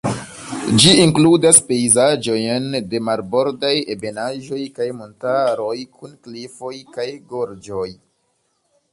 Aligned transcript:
Ĝi 0.83 0.91
inkludas 1.01 1.57
pejzaĝojn 1.65 2.63
de 2.93 3.01
marbordaj 3.09 3.73
ebenaĵoj 3.95 4.61
kaj 4.79 4.87
montaroj 5.01 5.75
kun 5.99 6.15
klifoj 6.29 6.73
kaj 6.97 7.07
gorĝoj. 7.35 7.87